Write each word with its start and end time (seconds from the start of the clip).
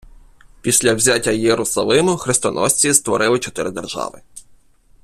Після 0.61 0.93
взяття 0.93 1.31
Єрусалиму 1.31 2.17
хрестоносці 2.17 2.93
створили 2.93 3.39
чотири 3.39 3.71
держави. 3.71 4.21